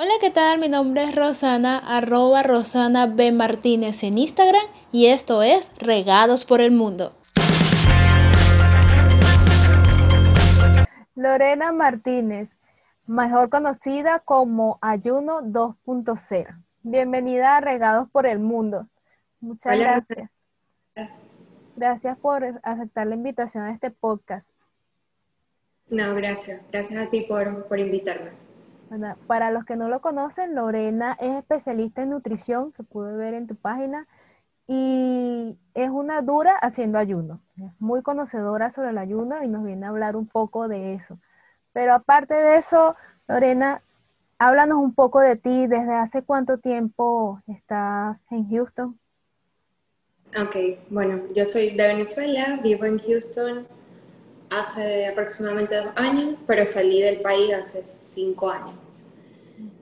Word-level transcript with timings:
Hola, 0.00 0.12
¿qué 0.20 0.30
tal? 0.30 0.60
Mi 0.60 0.68
nombre 0.68 1.02
es 1.02 1.16
Rosana, 1.16 1.76
arroba 1.76 2.44
Rosana 2.44 3.06
B. 3.06 3.32
Martínez 3.32 4.04
en 4.04 4.16
Instagram 4.16 4.62
y 4.92 5.06
esto 5.06 5.42
es 5.42 5.72
Regados 5.80 6.44
por 6.44 6.60
el 6.60 6.70
Mundo. 6.70 7.10
Lorena 11.16 11.72
Martínez, 11.72 12.48
mejor 13.08 13.50
conocida 13.50 14.20
como 14.20 14.78
Ayuno 14.82 15.40
2.0. 15.42 16.46
Bienvenida 16.84 17.56
a 17.56 17.60
Regados 17.60 18.08
por 18.08 18.24
el 18.26 18.38
Mundo. 18.38 18.86
Muchas 19.40 19.76
gracias. 19.76 20.30
Gracias 21.74 22.16
por 22.18 22.44
aceptar 22.62 23.08
la 23.08 23.16
invitación 23.16 23.64
a 23.64 23.72
este 23.72 23.90
podcast. 23.90 24.46
No, 25.88 26.14
gracias. 26.14 26.62
Gracias 26.70 27.04
a 27.04 27.10
ti 27.10 27.22
por, 27.22 27.66
por 27.66 27.80
invitarme 27.80 28.47
para 29.26 29.50
los 29.50 29.64
que 29.64 29.76
no 29.76 29.88
lo 29.88 30.00
conocen, 30.00 30.54
Lorena 30.54 31.16
es 31.20 31.36
especialista 31.36 32.02
en 32.02 32.10
nutrición, 32.10 32.72
que 32.72 32.82
pude 32.82 33.16
ver 33.16 33.34
en 33.34 33.46
tu 33.46 33.56
página, 33.56 34.06
y 34.66 35.58
es 35.74 35.90
una 35.90 36.20
dura 36.22 36.56
haciendo 36.56 36.98
ayuno. 36.98 37.40
Es 37.56 37.72
muy 37.78 38.02
conocedora 38.02 38.70
sobre 38.70 38.90
el 38.90 38.98
ayuno 38.98 39.42
y 39.42 39.48
nos 39.48 39.64
viene 39.64 39.86
a 39.86 39.88
hablar 39.88 40.14
un 40.14 40.26
poco 40.26 40.68
de 40.68 40.94
eso. 40.94 41.18
Pero 41.72 41.94
aparte 41.94 42.34
de 42.34 42.56
eso, 42.56 42.94
Lorena, 43.26 43.82
háblanos 44.38 44.78
un 44.78 44.94
poco 44.94 45.20
de 45.20 45.36
ti. 45.36 45.66
¿Desde 45.66 45.94
hace 45.94 46.22
cuánto 46.22 46.58
tiempo 46.58 47.40
estás 47.46 48.18
en 48.30 48.50
Houston? 48.50 48.98
Ok, 50.38 50.56
bueno, 50.90 51.22
yo 51.34 51.46
soy 51.46 51.70
de 51.70 51.86
Venezuela, 51.86 52.60
vivo 52.62 52.84
en 52.84 52.98
Houston 52.98 53.66
hace 54.50 55.06
aproximadamente 55.06 55.76
dos 55.76 55.92
años, 55.96 56.38
pero 56.46 56.64
salí 56.64 57.02
del 57.02 57.20
país 57.20 57.52
hace 57.54 57.84
cinco 57.84 58.48
años. 58.50 59.06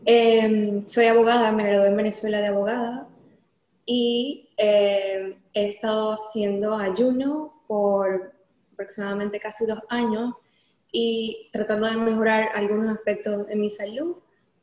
Em, 0.05 0.87
soy 0.87 1.07
abogada, 1.07 1.52
me 1.52 1.65
gradué 1.66 1.88
en 1.88 1.97
Venezuela 1.97 2.41
de 2.41 2.47
abogada 2.47 3.09
y 3.84 4.49
em, 4.57 5.35
he 5.52 5.66
estado 5.68 6.13
haciendo 6.13 6.77
ayuno 6.77 7.63
por 7.66 8.32
aproximadamente 8.73 9.40
casi 9.40 9.66
dos 9.66 9.80
años 9.88 10.35
y 10.93 11.49
tratando 11.52 11.88
de 11.88 11.96
mejorar 11.96 12.51
algunos 12.55 12.93
aspectos 12.95 13.46
de 13.46 13.57
mi 13.57 13.71
salud. 13.71 14.16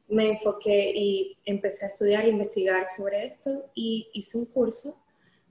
Me 0.08 0.32
enfoqué 0.32 0.92
y 0.96 1.38
empecé 1.46 1.86
a 1.86 1.90
estudiar 1.90 2.26
e 2.26 2.30
investigar 2.30 2.86
sobre 2.88 3.26
esto 3.26 3.66
y 3.74 4.10
hice 4.14 4.38
un 4.38 4.46
curso 4.46 5.00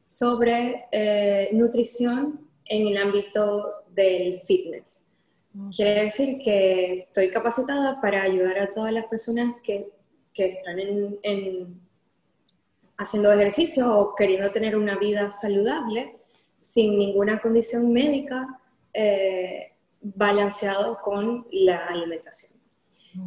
sobre 0.04 0.86
eh, 0.92 1.50
nutrición 1.52 2.48
en 2.66 2.88
el 2.88 2.96
ámbito 2.96 3.81
del 3.94 4.40
fitness. 4.40 5.06
Quiere 5.76 6.04
decir 6.04 6.38
que 6.42 6.94
estoy 6.94 7.30
capacitada 7.30 8.00
para 8.00 8.22
ayudar 8.22 8.58
a 8.58 8.70
todas 8.70 8.92
las 8.92 9.04
personas 9.06 9.56
que, 9.62 9.90
que 10.32 10.46
están 10.46 10.78
en, 10.78 11.80
haciendo 12.96 13.32
ejercicio 13.32 13.98
o 13.98 14.14
queriendo 14.14 14.50
tener 14.50 14.76
una 14.76 14.96
vida 14.96 15.30
saludable 15.30 16.16
sin 16.60 16.98
ninguna 16.98 17.40
condición 17.40 17.92
médica 17.92 18.60
eh, 18.94 19.72
balanceado 20.00 20.98
con 21.02 21.46
la 21.50 21.86
alimentación. 21.86 22.62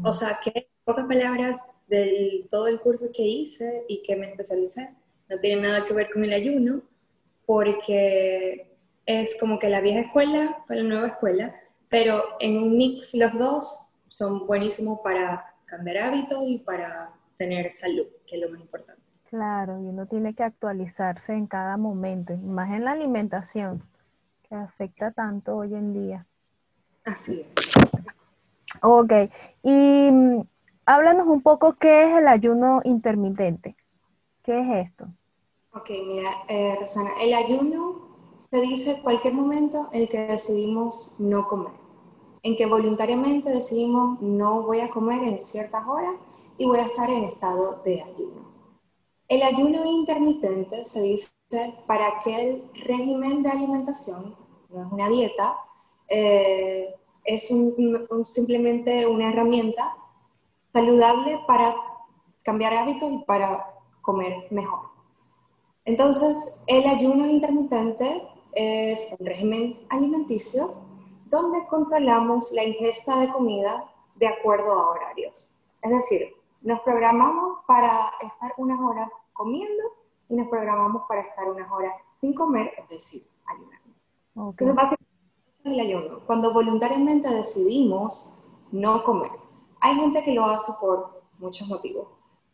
O 0.03 0.13
sea 0.13 0.39
que, 0.43 0.51
en 0.55 0.65
pocas 0.83 1.05
palabras, 1.05 1.59
de 1.87 2.47
todo 2.49 2.67
el 2.67 2.79
curso 2.79 3.05
que 3.13 3.23
hice 3.23 3.85
y 3.87 4.01
que 4.01 4.15
me 4.15 4.31
especialicé, 4.31 4.95
no 5.29 5.39
tiene 5.39 5.61
nada 5.61 5.85
que 5.85 5.93
ver 5.93 6.09
con 6.11 6.23
el 6.23 6.33
ayuno, 6.33 6.81
porque 7.45 8.74
es 9.05 9.37
como 9.39 9.59
que 9.59 9.69
la 9.69 9.81
vieja 9.81 10.01
escuela 10.01 10.63
con 10.67 10.77
la 10.77 10.83
nueva 10.83 11.07
escuela, 11.07 11.55
pero 11.89 12.23
en 12.39 12.57
un 12.57 12.77
mix 12.77 13.13
los 13.15 13.33
dos 13.37 13.99
son 14.07 14.47
buenísimos 14.47 14.99
para 14.99 15.53
cambiar 15.65 15.97
hábitos 15.97 16.39
y 16.45 16.59
para 16.59 17.11
tener 17.37 17.71
salud, 17.71 18.07
que 18.27 18.35
es 18.35 18.41
lo 18.41 18.49
más 18.49 18.61
importante. 18.61 19.01
Claro, 19.29 19.81
y 19.81 19.87
uno 19.87 20.05
tiene 20.05 20.33
que 20.33 20.43
actualizarse 20.43 21.33
en 21.33 21.47
cada 21.47 21.77
momento, 21.77 22.35
más 22.37 22.71
en 22.71 22.85
la 22.85 22.91
alimentación, 22.91 23.83
que 24.47 24.55
afecta 24.55 25.11
tanto 25.11 25.57
hoy 25.57 25.73
en 25.73 25.93
día. 25.93 26.25
Así 27.03 27.41
es. 27.41 27.73
Ok, 28.81 29.11
y 29.63 30.09
mm, 30.11 30.41
háblanos 30.85 31.27
un 31.27 31.41
poco 31.41 31.73
qué 31.73 32.03
es 32.03 32.17
el 32.17 32.27
ayuno 32.27 32.81
intermitente. 32.83 33.75
¿Qué 34.43 34.59
es 34.59 34.87
esto? 34.87 35.07
Ok, 35.73 35.89
mira, 36.05 36.29
eh, 36.47 36.75
Rosana, 36.79 37.09
el 37.21 37.33
ayuno 37.33 38.04
se 38.37 38.61
dice 38.61 39.01
cualquier 39.01 39.33
momento 39.33 39.89
en 39.91 40.03
el 40.03 40.09
que 40.09 40.19
decidimos 40.27 41.15
no 41.19 41.47
comer, 41.47 41.73
en 42.43 42.55
que 42.55 42.65
voluntariamente 42.65 43.49
decidimos 43.49 44.21
no 44.21 44.63
voy 44.63 44.81
a 44.81 44.89
comer 44.89 45.23
en 45.23 45.39
ciertas 45.39 45.87
horas 45.87 46.15
y 46.57 46.65
voy 46.65 46.79
a 46.79 46.85
estar 46.85 47.09
en 47.09 47.23
estado 47.23 47.81
de 47.83 48.01
ayuno. 48.01 48.45
El 49.27 49.41
ayuno 49.41 49.85
intermitente 49.85 50.85
se 50.85 51.01
dice 51.01 51.31
para 51.87 52.07
aquel 52.07 52.69
régimen 52.85 53.41
de 53.41 53.49
alimentación, 53.49 54.35
no 54.69 54.85
es 54.85 54.91
una 54.91 55.09
dieta, 55.09 55.55
eh, 56.07 56.93
es 57.23 57.47
simplemente 58.25 59.07
una 59.07 59.29
herramienta 59.29 59.95
saludable 60.71 61.39
para 61.47 61.75
cambiar 62.43 62.73
hábitos 62.73 63.11
y 63.11 63.17
para 63.19 63.73
comer 64.01 64.47
mejor. 64.51 64.94
Entonces, 65.85 66.59
el 66.65 66.87
ayuno 66.87 67.27
intermitente 67.27 68.27
es 68.53 69.07
un 69.17 69.25
régimen 69.25 69.85
alimenticio 69.89 70.73
donde 71.25 71.65
controlamos 71.67 72.51
la 72.53 72.63
ingesta 72.63 73.19
de 73.19 73.31
comida 73.31 73.85
de 74.15 74.27
acuerdo 74.27 74.73
a 74.73 74.89
horarios. 74.89 75.55
Es 75.81 75.91
decir, 75.91 76.33
nos 76.61 76.79
programamos 76.81 77.59
para 77.67 78.11
estar 78.21 78.53
unas 78.57 78.79
horas 78.79 79.09
comiendo 79.33 79.83
y 80.29 80.35
nos 80.35 80.47
programamos 80.47 81.03
para 81.07 81.21
estar 81.21 81.47
unas 81.47 81.71
horas 81.71 81.93
sin 82.19 82.33
comer, 82.33 82.71
es 82.77 82.89
decir, 82.89 83.27
ayunando. 83.45 83.93
Okay. 84.35 84.67
Entonces, 84.67 84.75
básicamente, 84.75 85.59
es 85.63 85.71
el 85.71 85.79
ayuno. 85.79 86.19
Cuando 86.25 86.51
voluntariamente 86.51 87.29
decidimos 87.29 88.33
no 88.71 89.03
comer. 89.03 89.31
Hay 89.81 89.95
gente 89.95 90.23
que 90.23 90.33
lo 90.33 90.45
hace 90.45 90.73
por 90.81 91.21
muchos 91.37 91.67
motivos. 91.67 92.07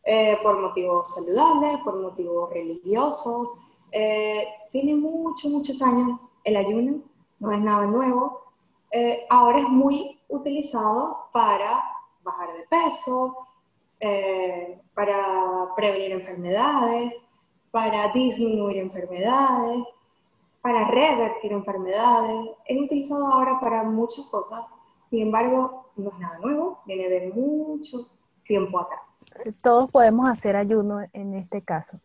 Eh, 0.03 0.39
por 0.41 0.59
motivos 0.59 1.13
saludables, 1.13 1.77
por 1.79 1.99
motivos 1.99 2.51
religiosos. 2.51 3.49
Eh, 3.91 4.47
tiene 4.71 4.95
muchos, 4.95 5.51
muchos 5.51 5.81
años 5.81 6.19
el 6.43 6.57
ayuno, 6.57 7.01
no 7.39 7.51
es 7.51 7.59
nada 7.59 7.85
nuevo. 7.85 8.41
Eh, 8.91 9.25
ahora 9.29 9.59
es 9.59 9.69
muy 9.69 10.19
utilizado 10.27 11.29
para 11.31 11.83
bajar 12.23 12.49
de 12.53 12.63
peso, 12.67 13.47
para 14.95 15.75
prevenir 15.75 16.11
enfermedades, 16.13 17.13
para 17.69 18.11
disminuir 18.11 18.77
enfermedades, 18.77 19.83
para 20.61 20.85
revertir 20.87 21.51
enfermedades. 21.51 22.49
Es 22.65 22.81
utilizado 22.81 23.27
ahora 23.27 23.59
para 23.59 23.83
muchas 23.83 24.25
cosas, 24.27 24.65
sin 25.09 25.21
embargo, 25.21 25.85
no 25.95 26.09
es 26.09 26.19
nada 26.19 26.39
nuevo, 26.39 26.79
viene 26.85 27.09
de 27.09 27.29
mucho 27.29 28.09
tiempo 28.43 28.79
atrás. 28.79 29.10
Todos 29.61 29.89
podemos 29.91 30.29
hacer 30.29 30.55
ayuno 30.55 31.01
en 31.13 31.33
este 31.33 31.61
caso. 31.61 31.99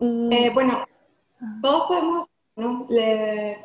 Eh, 0.00 0.50
bueno, 0.52 0.84
todos 1.62 1.86
podemos, 1.86 2.26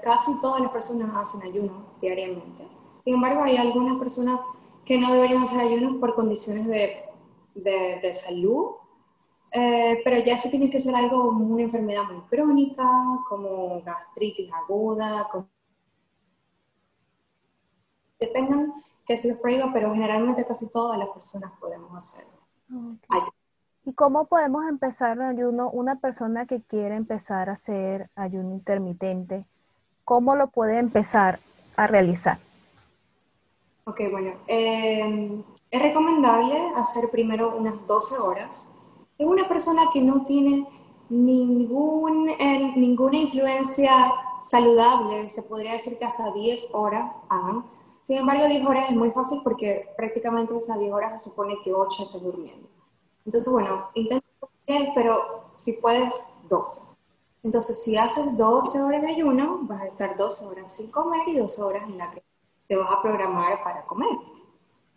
casi 0.04 0.40
todas 0.40 0.62
las 0.62 0.72
personas 0.72 1.12
hacen 1.16 1.42
ayuno 1.44 1.96
diariamente. 2.02 2.68
Sin 3.04 3.16
embargo, 3.16 3.44
hay 3.44 3.58
algunas 3.58 3.98
personas 3.98 4.40
que 4.86 4.98
no 4.98 5.12
deberían 5.14 5.44
hacer 5.44 5.60
ayuno 5.60 6.00
por 6.00 6.16
condiciones 6.16 6.68
de, 6.68 7.04
de, 7.56 8.14
salud, 8.14 8.76
eh, 9.52 10.02
pero 10.04 10.20
ya 10.20 10.36
eso 10.36 10.50
tiene 10.50 10.70
que 10.70 10.80
ser 10.80 10.96
algo 10.96 11.28
como 11.28 11.54
una 11.54 11.64
enfermedad 11.64 12.04
muy 12.12 12.22
crónica, 12.24 12.90
como 13.28 13.82
gastritis 13.82 14.52
aguda, 14.54 15.28
que 18.20 18.28
tengan 18.28 18.74
que 19.12 19.18
se 19.18 19.28
los 19.28 19.40
prohíba, 19.40 19.72
pero 19.74 19.94
generalmente 19.94 20.46
casi 20.46 20.70
todas 20.70 20.98
las 20.98 21.10
personas 21.10 21.52
podemos 21.60 21.94
hacerlo. 21.94 22.32
¿Y 23.84 23.94
cómo 23.94 24.26
podemos 24.26 24.66
empezar 24.70 25.18
un 25.18 25.26
ayuno? 25.26 25.70
Una 25.70 25.96
persona 26.00 26.46
que 26.46 26.62
quiere 26.62 26.96
empezar 26.96 27.50
a 27.50 27.54
hacer 27.54 28.10
ayuno 28.16 28.54
intermitente, 28.54 29.46
¿cómo 30.06 30.36
lo 30.36 30.48
puede 30.48 30.78
empezar 30.80 31.40
a 31.76 31.88
realizar? 31.88 32.38
Ok, 33.84 34.00
bueno, 34.10 34.32
eh, 34.48 35.44
es 35.70 35.82
recomendable 35.82 36.72
hacer 36.78 37.10
primero 37.12 37.58
unas 37.58 37.86
12 37.88 38.18
horas. 38.18 38.74
Es 39.18 39.28
una 39.28 39.50
persona 39.50 39.84
que 39.92 40.02
no 40.02 40.24
tiene 40.24 40.68
ningún, 41.10 42.30
eh, 42.30 42.74
ninguna 42.78 43.18
influencia 43.18 44.14
saludable, 44.42 45.30
se 45.30 45.44
podría 45.44 45.74
decir 45.74 45.98
que 45.98 46.06
hasta 46.06 46.32
10 46.32 46.70
horas 46.72 47.12
hagan 47.28 47.66
sin 48.02 48.18
embargo, 48.18 48.48
10 48.48 48.66
horas 48.66 48.90
es 48.90 48.96
muy 48.96 49.12
fácil 49.12 49.42
porque 49.44 49.90
prácticamente 49.96 50.56
esas 50.56 50.80
10 50.80 50.92
horas 50.92 51.22
se 51.22 51.30
supone 51.30 51.56
que 51.64 51.74
8 51.74 52.04
estás 52.04 52.22
durmiendo. 52.22 52.68
Entonces, 53.26 53.52
bueno, 53.52 53.90
intenta 53.94 54.26
10, 54.68 54.90
pero 54.96 55.52
si 55.56 55.74
puedes, 55.74 56.28
12. 56.50 56.82
Entonces, 57.44 57.84
si 57.84 57.98
haces 57.98 58.38
12 58.38 58.82
horas 58.82 59.02
de 59.02 59.10
ayuno, 59.10 59.60
vas 59.64 59.82
a 59.82 59.88
estar 59.88 60.18
12 60.18 60.46
horas 60.46 60.72
sin 60.72 60.92
comer 60.92 61.22
y 61.28 61.38
12 61.38 61.62
horas 61.62 61.84
en 61.84 61.98
las 61.98 62.14
que 62.14 62.24
te 62.68 62.76
vas 62.76 62.90
a 62.92 63.02
programar 63.02 63.64
para 63.64 63.84
comer. 63.86 64.18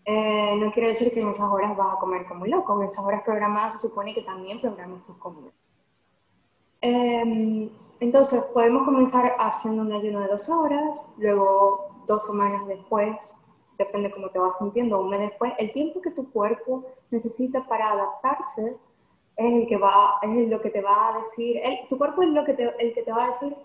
Eh, 0.06 0.56
no 0.56 0.70
quiere 0.72 0.88
decir 0.88 1.12
que 1.12 1.20
en 1.20 1.28
esas 1.28 1.50
horas 1.50 1.76
vas 1.76 1.94
a 1.94 1.98
comer 1.98 2.26
como 2.26 2.46
loco, 2.46 2.80
en 2.80 2.88
esas 2.88 3.04
horas 3.04 3.22
programadas 3.22 3.80
se 3.80 3.88
supone 3.88 4.14
que 4.14 4.22
también 4.22 4.60
programas 4.60 5.04
tus 5.06 5.16
comidas. 5.16 5.54
Em, 6.80 7.70
entonces, 8.00 8.42
podemos 8.52 8.84
comenzar 8.84 9.36
haciendo 9.38 9.82
un 9.82 9.92
ayuno 9.92 10.20
de 10.20 10.28
dos 10.28 10.48
horas, 10.50 11.00
luego 11.16 11.94
dos 12.06 12.26
semanas 12.26 12.66
después, 12.66 13.36
depende 13.78 14.10
cómo 14.10 14.28
te 14.30 14.38
vas 14.38 14.58
sintiendo, 14.58 15.00
un 15.00 15.10
mes 15.10 15.20
después, 15.20 15.52
el 15.58 15.72
tiempo 15.72 16.00
que 16.00 16.10
tu 16.10 16.30
cuerpo 16.30 16.84
necesita 17.10 17.66
para 17.66 17.92
adaptarse 17.92 18.76
es 19.36 19.52
el 19.52 19.66
que 19.66 19.76
va, 19.76 20.18
es 20.22 20.48
lo 20.48 20.60
que 20.60 20.70
te 20.70 20.80
va 20.80 21.08
a 21.08 21.20
decir, 21.20 21.60
tu 21.88 21.98
cuerpo 21.98 22.22
es 22.22 22.28
lo 22.28 22.44
que 22.44 22.54
te, 22.54 22.62
el 22.78 22.94
que 22.94 23.02
te 23.02 23.12
va 23.12 23.24
a 23.24 23.30
decir 23.30 23.56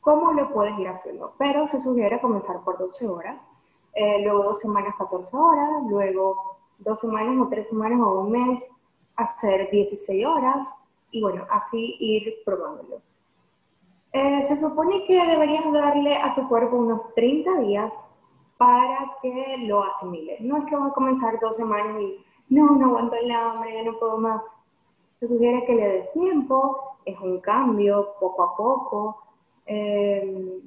cómo 0.00 0.32
lo 0.32 0.50
puedes 0.52 0.78
ir 0.78 0.88
haciendo, 0.88 1.34
pero 1.38 1.68
se 1.68 1.80
sugiere 1.80 2.20
comenzar 2.20 2.60
por 2.64 2.78
12 2.78 3.06
horas, 3.08 3.36
eh, 3.94 4.22
luego 4.22 4.44
dos 4.44 4.60
semanas 4.60 4.94
14 4.96 5.36
horas, 5.36 5.68
luego 5.88 6.58
dos 6.78 7.00
semanas 7.00 7.36
o 7.44 7.48
tres 7.48 7.68
semanas 7.68 8.00
o 8.00 8.20
un 8.20 8.30
mes 8.30 8.70
hacer 9.16 9.70
16 9.70 10.24
horas 10.26 10.68
y 11.10 11.20
bueno, 11.20 11.46
así 11.50 11.96
ir 11.98 12.36
probándolo. 12.44 13.02
Eh, 14.12 14.44
se 14.44 14.56
supone 14.56 15.04
que 15.04 15.24
deberías 15.24 15.72
darle 15.72 16.16
a 16.16 16.34
tu 16.34 16.48
cuerpo 16.48 16.76
unos 16.76 17.14
30 17.14 17.60
días 17.60 17.92
para 18.58 19.16
que 19.22 19.56
lo 19.68 19.84
asimile. 19.84 20.38
No 20.40 20.58
es 20.58 20.64
que 20.64 20.76
va 20.76 20.86
a 20.86 20.92
comenzar 20.92 21.38
dos 21.38 21.56
semanas 21.56 22.00
y 22.00 22.24
no, 22.48 22.72
no 22.76 22.86
aguanto 22.86 23.14
el 23.16 23.30
hambre, 23.30 23.74
ya 23.74 23.84
no 23.84 23.98
puedo 23.98 24.18
más. 24.18 24.42
Se 25.12 25.28
sugiere 25.28 25.64
que 25.64 25.74
le 25.74 25.88
des 25.88 26.12
tiempo, 26.12 26.96
es 27.04 27.18
un 27.20 27.40
cambio 27.40 28.14
poco 28.18 28.42
a 28.42 28.56
poco. 28.56 29.22
Eh, 29.66 30.60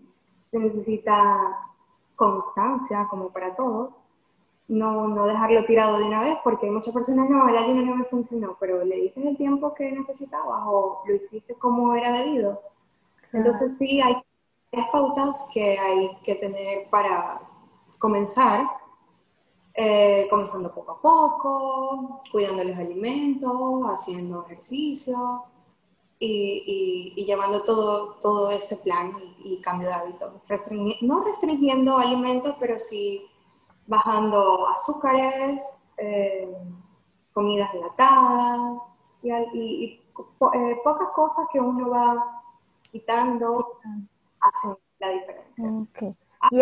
se 0.49 0.59
necesita 0.59 1.59
constancia, 2.15 3.07
como 3.09 3.29
para 3.29 3.55
todo. 3.55 3.91
No, 4.69 5.07
no 5.09 5.25
dejarlo 5.25 5.65
tirado 5.65 5.97
de 5.97 6.05
una 6.05 6.21
vez, 6.21 6.37
porque 6.43 6.67
hay 6.67 6.71
muchas 6.71 6.93
personas, 6.93 7.29
no, 7.29 7.49
el 7.49 7.57
ayuno 7.57 7.85
no 7.85 7.95
me 7.97 8.05
funcionó, 8.05 8.55
pero 8.59 8.85
le 8.85 8.95
diste 8.95 9.27
el 9.27 9.35
tiempo 9.35 9.73
que 9.73 9.91
necesitabas 9.91 10.63
o 10.65 11.03
lo 11.05 11.15
hiciste 11.15 11.55
como 11.55 11.93
era 11.93 12.13
debido 12.13 12.72
entonces 13.33 13.77
sí, 13.77 13.99
hay 14.01 14.15
pautas 14.91 15.47
que 15.51 15.77
hay 15.77 16.17
que 16.23 16.35
tener 16.35 16.89
para 16.89 17.41
comenzar, 17.99 18.67
eh, 19.73 20.27
comenzando 20.29 20.73
poco 20.73 20.91
a 20.91 21.01
poco, 21.01 22.21
cuidando 22.31 22.63
los 22.63 22.77
alimentos, 22.77 23.81
haciendo 23.91 24.45
ejercicio 24.45 25.45
y, 26.19 27.25
llevando 27.25 27.63
todo, 27.63 28.15
todo 28.15 28.51
ese 28.51 28.77
plan 28.77 29.13
y, 29.43 29.59
cambio 29.61 29.87
de 29.89 29.93
hábitos. 29.93 30.33
no 31.01 31.23
restringiendo 31.23 31.97
alimentos, 31.97 32.55
pero 32.59 32.77
sí 32.79 33.25
bajando 33.87 34.67
azúcares, 34.69 35.77
eh, 35.97 36.55
comidas 37.33 37.73
enlatadas 37.73 38.77
y, 39.21 39.31
eh, 39.31 40.81
pocas 40.83 41.09
cosas 41.15 41.47
que 41.51 41.59
uno 41.59 41.89
va 41.89 42.42
quitando, 42.93 43.79
hacen 44.39 44.77
la 44.99 45.09
diferencia. 45.09 45.67
Okay. 45.67 46.15
Y 46.51 46.59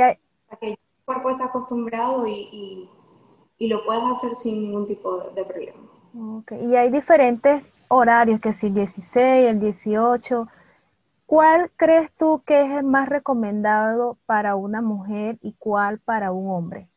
que 0.57 0.69
el 0.69 0.79
cuerpo 1.05 1.29
está 1.29 1.45
acostumbrado 1.45 2.25
y, 2.25 2.89
y, 3.57 3.67
lo 3.67 3.85
puedes 3.85 4.03
hacer 4.03 4.33
sin 4.35 4.61
ningún 4.61 4.87
tipo 4.87 5.17
de, 5.17 5.43
problema. 5.43 5.79
Okay. 6.39 6.65
Y 6.65 6.75
hay 6.75 6.89
diferentes 6.89 7.63
horarios, 7.89 8.39
que 8.39 8.53
si 8.53 8.67
el 8.67 8.73
16, 8.73 9.49
el 9.49 9.59
18. 9.59 10.47
¿Cuál 11.25 11.71
crees 11.77 12.11
tú 12.17 12.41
que 12.45 12.61
es 12.61 12.71
el 12.71 12.83
más 12.83 13.07
recomendado 13.07 14.17
para 14.25 14.55
una 14.55 14.81
mujer 14.81 15.37
y 15.41 15.53
cuál 15.53 15.99
para 15.99 16.31
un 16.31 16.49
hombre? 16.49 16.89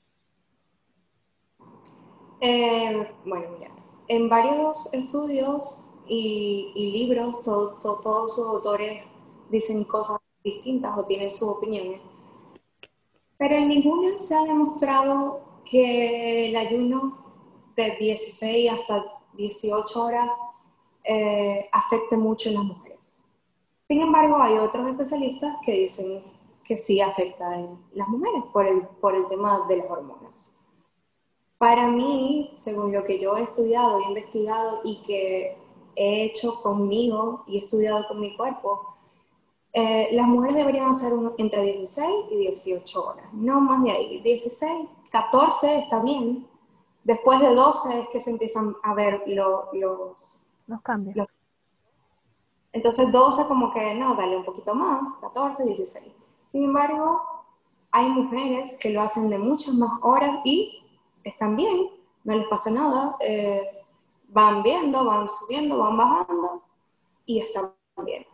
Eh, 2.40 3.08
bueno, 3.24 3.46
mira, 3.58 3.70
en 4.08 4.28
varios 4.28 4.88
estudios 4.92 5.84
y, 6.06 6.72
libros, 6.92 7.42
todos 7.42 8.34
sus 8.34 8.46
autores 8.46 9.10
dicen 9.50 9.84
cosas 9.84 10.18
distintas 10.42 10.96
o 10.96 11.04
tienen 11.04 11.30
sus 11.30 11.48
opiniones. 11.48 12.00
Pero 13.36 13.56
en 13.56 13.68
ninguna 13.68 14.18
se 14.18 14.34
ha 14.34 14.42
demostrado 14.42 15.40
que 15.64 16.48
el 16.48 16.56
ayuno 16.56 17.18
de 17.74 17.96
16 17.96 18.72
hasta 18.72 19.04
18 19.34 20.02
horas 20.02 20.28
eh, 21.02 21.68
afecte 21.72 22.16
mucho 22.16 22.48
en 22.48 22.54
las 22.56 22.64
mujeres. 22.64 23.26
Sin 23.88 24.00
embargo, 24.00 24.36
hay 24.38 24.58
otros 24.58 24.88
especialistas 24.88 25.56
que 25.64 25.72
dicen 25.72 26.22
que 26.64 26.76
sí 26.76 27.00
afecta 27.00 27.58
en 27.58 27.78
las 27.92 28.08
mujeres 28.08 28.42
por 28.52 28.66
el, 28.66 28.82
por 29.00 29.14
el 29.14 29.26
tema 29.28 29.66
de 29.68 29.76
las 29.76 29.90
hormonas. 29.90 30.56
Para 31.58 31.88
mí, 31.88 32.52
según 32.56 32.92
lo 32.92 33.04
que 33.04 33.18
yo 33.18 33.36
he 33.36 33.42
estudiado 33.42 33.98
e 34.00 34.04
investigado 34.04 34.80
y 34.84 35.02
que 35.02 35.56
he 35.96 36.24
hecho 36.24 36.54
conmigo 36.62 37.44
y 37.46 37.56
he 37.56 37.60
estudiado 37.60 38.06
con 38.08 38.20
mi 38.20 38.36
cuerpo, 38.36 38.93
eh, 39.76 40.10
las 40.12 40.28
mujeres 40.28 40.54
deberían 40.54 40.92
hacer 40.92 41.12
entre 41.36 41.62
16 41.64 42.08
y 42.30 42.36
18 42.36 43.04
horas, 43.04 43.26
no 43.32 43.60
más 43.60 43.82
de 43.82 43.90
ahí. 43.90 44.20
16, 44.20 44.88
14 45.10 45.78
está 45.78 45.98
bien. 45.98 46.46
Después 47.02 47.40
de 47.40 47.52
12 47.52 48.00
es 48.02 48.08
que 48.08 48.20
se 48.20 48.30
empiezan 48.30 48.76
a 48.84 48.94
ver 48.94 49.24
los, 49.26 49.66
los 50.68 50.80
cambios. 50.82 51.26
entonces 52.72 53.10
12 53.10 53.46
como 53.46 53.72
que 53.72 53.94
no, 53.96 54.14
dale 54.14 54.36
un 54.36 54.44
poquito 54.44 54.76
más, 54.76 55.18
14, 55.20 55.64
16. 55.64 56.06
Sin 56.52 56.64
embargo, 56.64 57.20
hay 57.90 58.08
mujeres 58.08 58.76
que 58.78 58.90
lo 58.90 59.02
hacen 59.02 59.28
de 59.28 59.38
muchas 59.38 59.74
más 59.74 59.98
horas 60.02 60.38
y 60.44 60.84
están 61.24 61.56
bien, 61.56 61.90
no 62.22 62.36
les 62.36 62.46
pasa 62.46 62.70
nada, 62.70 63.16
eh, 63.18 63.82
van 64.28 64.62
viendo, 64.62 65.04
van 65.04 65.28
subiendo, 65.28 65.78
van 65.78 65.96
bajando 65.96 66.62
y 67.26 67.40
están 67.40 67.72
bien. 68.04 68.24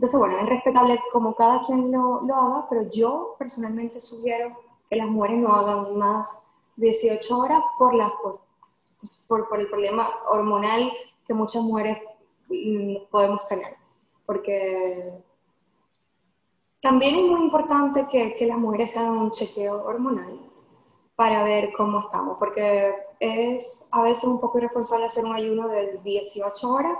Entonces, 0.00 0.18
bueno, 0.18 0.38
es 0.38 0.48
respetable 0.48 0.98
como 1.12 1.34
cada 1.34 1.60
quien 1.60 1.92
lo, 1.92 2.22
lo 2.22 2.34
haga, 2.34 2.66
pero 2.70 2.88
yo 2.90 3.36
personalmente 3.38 4.00
sugiero 4.00 4.56
que 4.88 4.96
las 4.96 5.06
mujeres 5.06 5.40
no 5.40 5.54
hagan 5.54 5.94
más 5.94 6.42
18 6.76 7.38
horas 7.38 7.60
por, 7.78 7.94
las, 7.94 8.10
pues, 8.98 9.26
por, 9.28 9.46
por 9.50 9.60
el 9.60 9.68
problema 9.68 10.08
hormonal 10.30 10.90
que 11.26 11.34
muchas 11.34 11.62
mujeres 11.62 11.98
mm, 12.48 13.10
podemos 13.10 13.44
tener. 13.46 13.76
Porque 14.24 15.22
también 16.80 17.16
es 17.16 17.24
muy 17.26 17.40
importante 17.42 18.06
que, 18.08 18.34
que, 18.34 18.46
las 18.46 18.56
mujeres 18.56 18.96
hagan 18.96 19.18
un 19.18 19.30
chequeo 19.30 19.84
hormonal 19.84 20.50
para 21.14 21.44
ver 21.44 21.74
cómo 21.76 22.00
estamos, 22.00 22.38
porque 22.38 22.94
es 23.18 23.86
a 23.90 24.00
veces 24.00 24.24
un 24.24 24.40
poco 24.40 24.56
irresponsable 24.56 25.04
hacer 25.04 25.26
un 25.26 25.34
ayuno 25.34 25.68
de 25.68 26.00
18 26.02 26.72
horas 26.72 26.96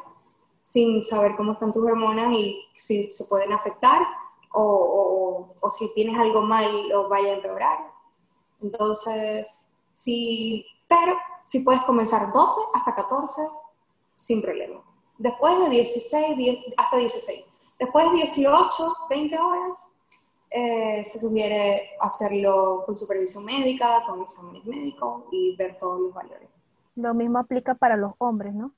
sin 0.63 1.03
saber 1.05 1.37
cómo 1.37 1.53
están 1.53 1.73
tus 1.73 1.85
hormonas 1.85 2.33
y 2.33 2.61
si 2.75 3.09
se 3.11 3.25
pueden 3.25 3.53
afectar 3.53 4.03
o, 4.53 5.55
o, 5.61 5.71
si 5.71 5.93
tienes 5.95 6.19
algo 6.19 6.43
mal 6.43 6.91
o 6.93 7.09
vaya 7.09 7.33
a 7.33 7.37
empeorar. 7.37 7.79
Entonces, 8.63 9.71
sí, 9.93 10.67
pero 10.89 11.15
si 11.45 11.61
puedes 11.61 11.83
comenzar 11.83 12.33
12 12.33 12.61
hasta 12.75 12.95
14 12.95 13.43
sin 14.17 14.43
problema. 14.43 14.83
Después 15.19 15.59
de 15.59 15.71
16, 15.71 16.65
hasta 16.77 16.97
16. 16.97 17.45
Después 17.79 18.11
de 18.11 18.17
18, 18.19 18.97
20 19.09 19.39
horas, 19.39 19.93
eh, 20.51 21.05
se 21.05 21.21
sugiere 21.21 21.91
hacerlo 22.01 22.83
con 22.85 22.97
supervisión 22.97 23.45
médica, 23.45 24.03
con 24.05 24.21
exámenes 24.21 24.65
médicos 24.65 25.25
y 25.31 25.55
ver 25.57 25.79
todos 25.79 26.01
los 26.01 26.13
valores. 26.13 26.49
Lo 26.97 27.15
mismo 27.15 27.39
aplica 27.39 27.75
para 27.75 27.97
los 27.97 28.13
hombres, 28.19 28.53
¿no? 28.53 28.73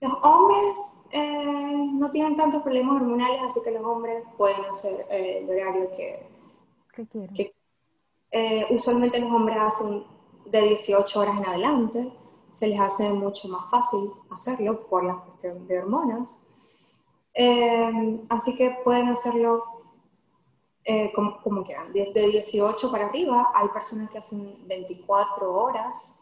Los 0.00 0.12
hombres 0.22 0.97
eh, 1.10 1.90
no 1.92 2.10
tienen 2.10 2.36
tantos 2.36 2.62
problemas 2.62 2.96
hormonales, 2.96 3.40
así 3.42 3.60
que 3.62 3.70
los 3.70 3.84
hombres 3.84 4.24
pueden 4.36 4.64
hacer 4.66 5.06
eh, 5.10 5.38
el 5.38 5.50
horario 5.50 5.90
que, 5.90 6.26
que 7.34 7.54
eh, 8.30 8.66
usualmente 8.70 9.18
los 9.18 9.30
hombres 9.30 9.56
hacen 9.58 10.04
de 10.44 10.62
18 10.62 11.20
horas 11.20 11.38
en 11.38 11.46
adelante, 11.46 12.12
se 12.50 12.68
les 12.68 12.78
hace 12.78 13.10
mucho 13.12 13.48
más 13.48 13.70
fácil 13.70 14.10
hacerlo 14.30 14.86
por 14.86 15.04
la 15.04 15.16
cuestión 15.16 15.66
de 15.66 15.78
hormonas. 15.78 16.46
así 18.28 18.56
que 18.56 18.76
pueden 18.84 19.08
hacerlo 19.08 19.64
como, 21.14 21.40
como, 21.42 21.64
quieran, 21.64 21.92
de 21.92 22.10
18 22.12 22.90
para 22.90 23.06
arriba. 23.06 23.50
Hay 23.54 23.68
personas 23.68 24.10
que 24.10 24.18
hacen 24.18 24.66
24 24.66 25.54
horas, 25.54 26.18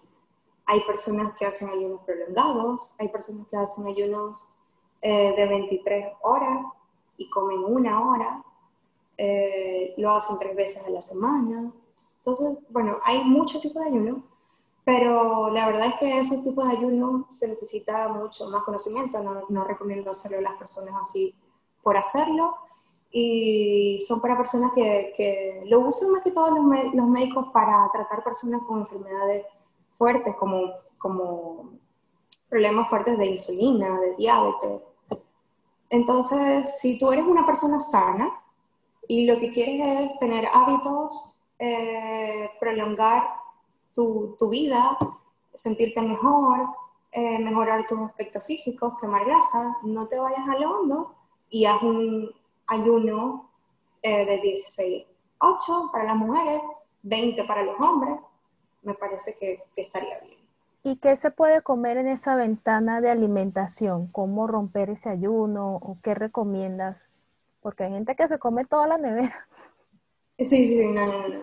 hay 0.64 0.80
personas 0.80 1.32
que 1.38 1.46
hacen 1.46 1.68
ayunos 1.70 2.00
prolongados, 2.04 2.94
hay 2.98 3.08
personas 3.08 3.46
que 3.48 3.56
hacen 3.56 3.86
ayunos 3.86 4.55
eh, 5.02 5.34
de 5.36 5.46
23 5.46 6.14
horas 6.22 6.66
y 7.16 7.28
comen 7.30 7.64
una 7.64 8.08
hora, 8.08 8.42
eh, 9.16 9.94
lo 9.96 10.12
hacen 10.12 10.38
tres 10.38 10.54
veces 10.56 10.86
a 10.86 10.90
la 10.90 11.02
semana. 11.02 11.72
Entonces, 12.18 12.58
bueno, 12.70 12.98
hay 13.04 13.24
muchos 13.24 13.60
tipos 13.62 13.82
de 13.82 13.88
ayuno, 13.88 14.22
pero 14.84 15.50
la 15.50 15.66
verdad 15.66 15.88
es 15.88 15.94
que 15.94 16.18
esos 16.18 16.42
tipos 16.42 16.66
de 16.66 16.76
ayuno 16.76 17.26
se 17.28 17.48
necesita 17.48 18.08
mucho 18.08 18.48
más 18.50 18.62
conocimiento. 18.62 19.22
No, 19.48 19.64
recomiendo 19.64 20.10
hacerlo 20.10 20.38
a 20.38 20.42
las 20.42 20.54
personas 20.54 20.94
así 21.00 21.34
por 21.82 21.96
hacerlo. 21.96 22.56
Y 23.10 24.04
son 24.06 24.20
para 24.20 24.36
personas 24.36 24.72
que, 24.74 25.12
que 25.16 25.62
lo 25.66 25.80
usan 25.80 26.10
más 26.10 26.22
que 26.22 26.32
todos 26.32 26.50
los, 26.50 26.94
los 26.94 27.06
médicos 27.06 27.46
para 27.52 27.88
tratar 27.92 28.22
personas 28.22 28.60
con 28.66 28.80
enfermedades 28.80 29.46
fuertes 29.96 30.34
como, 30.36 30.72
como 30.98 31.70
problemas 32.48 32.88
fuertes 32.88 33.18
de 33.18 33.26
insulina, 33.26 33.98
de 34.00 34.14
diabetes. 34.16 34.82
Entonces, 35.90 36.78
si 36.80 36.98
tú 36.98 37.12
eres 37.12 37.24
una 37.26 37.46
persona 37.46 37.80
sana 37.80 38.40
y 39.08 39.26
lo 39.26 39.38
que 39.38 39.52
quieres 39.52 40.10
es 40.10 40.18
tener 40.18 40.46
hábitos, 40.52 41.40
eh, 41.58 42.50
prolongar 42.58 43.28
tu, 43.94 44.34
tu, 44.38 44.48
vida, 44.48 44.98
sentirte 45.54 46.02
mejor, 46.02 46.68
eh, 47.12 47.38
mejorar 47.38 47.86
tus 47.86 48.00
aspectos 48.00 48.44
físicos, 48.44 48.94
quemar 49.00 49.24
grasa, 49.24 49.78
no 49.84 50.06
te 50.06 50.18
vayas 50.18 50.46
a 50.48 50.58
lo 50.58 50.80
hondo 50.80 51.14
y 51.48 51.64
haz 51.64 51.82
un 51.82 52.30
ayuno 52.66 53.50
eh, 54.02 54.26
de 54.26 54.38
16, 54.38 55.06
8 55.38 55.90
para 55.92 56.04
las 56.04 56.16
mujeres, 56.16 56.60
20 57.02 57.44
para 57.44 57.62
los 57.62 57.80
hombres, 57.80 58.18
me 58.82 58.94
parece 58.94 59.36
que, 59.38 59.62
que 59.74 59.82
estaría 59.82 60.18
bien. 60.20 60.35
¿Y 60.86 60.98
qué 60.98 61.16
se 61.16 61.32
puede 61.32 61.62
comer 61.62 61.96
en 61.96 62.06
esa 62.06 62.36
ventana 62.36 63.00
de 63.00 63.10
alimentación? 63.10 64.06
¿Cómo 64.06 64.46
romper 64.46 64.88
ese 64.90 65.08
ayuno 65.08 65.74
o 65.74 65.98
qué 66.00 66.14
recomiendas? 66.14 67.08
Porque 67.60 67.82
hay 67.82 67.90
gente 67.90 68.14
que 68.14 68.28
se 68.28 68.38
come 68.38 68.64
toda 68.64 68.86
la 68.86 68.96
nevera. 68.96 69.48
Sí, 70.38 70.46
sí, 70.46 70.90
no, 70.92 71.06
no, 71.06 71.26
no. 71.26 71.38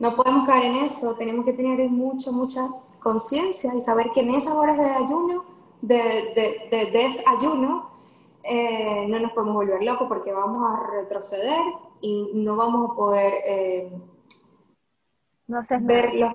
No 0.00 0.16
podemos 0.16 0.48
caer 0.48 0.64
en 0.64 0.76
eso. 0.78 1.14
Tenemos 1.14 1.44
que 1.44 1.52
tener 1.52 1.88
mucha, 1.88 2.32
mucha 2.32 2.66
conciencia 2.98 3.72
y 3.72 3.80
saber 3.80 4.10
que 4.12 4.22
en 4.22 4.30
esas 4.30 4.54
horas 4.54 4.76
de 4.76 4.90
ayuno, 4.90 5.44
de, 5.80 6.68
de, 6.68 6.90
desayuno, 6.90 7.90
eh, 8.42 9.06
no 9.06 9.20
nos 9.20 9.30
podemos 9.30 9.54
volver 9.54 9.84
locos 9.84 10.08
porque 10.08 10.32
vamos 10.32 10.66
a 10.72 10.90
retroceder 10.90 11.60
y 12.00 12.32
no 12.34 12.56
vamos 12.56 12.90
a 12.90 12.94
poder 12.94 13.34
eh, 13.46 13.92
no 15.46 15.60
ver 15.82 16.14
los 16.14 16.32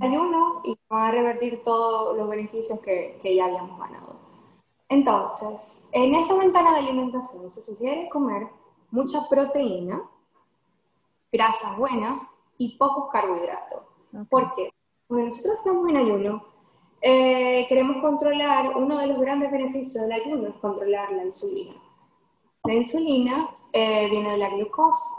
ayuno 0.00 0.60
y 0.64 0.78
van 0.88 1.02
a 1.02 1.10
revertir 1.10 1.62
todos 1.62 2.16
los 2.16 2.28
beneficios 2.28 2.80
que, 2.80 3.18
que, 3.22 3.34
ya 3.34 3.46
habíamos 3.46 3.78
ganado. 3.78 4.16
Entonces, 4.88 5.88
en 5.92 6.14
esa 6.14 6.36
ventana 6.36 6.72
de 6.72 6.78
alimentación 6.78 7.50
se 7.50 7.60
sugiere 7.60 8.08
comer 8.08 8.48
mucha 8.90 9.28
proteína, 9.28 10.02
grasas 11.32 11.76
buenas 11.76 12.26
y 12.58 12.76
pocos 12.76 13.10
carbohidratos. 13.10 13.82
¿Por 14.30 14.52
qué? 14.54 14.70
Porque 15.08 15.24
nosotros 15.24 15.56
estamos 15.56 15.88
en 15.88 15.96
ayuno, 15.96 16.44
eh, 17.00 17.66
queremos 17.68 18.00
controlar, 18.00 18.76
uno 18.76 18.98
de 18.98 19.08
los 19.08 19.20
grandes 19.20 19.50
beneficios 19.50 20.04
del 20.04 20.12
ayuno 20.12 20.48
es 20.48 20.54
controlar 20.56 21.12
la 21.12 21.24
insulina. 21.24 21.74
La 22.64 22.74
insulina 22.74 23.50
eh, 23.72 24.08
viene 24.08 24.32
de 24.32 24.38
la 24.38 24.48
glucosa. 24.50 25.10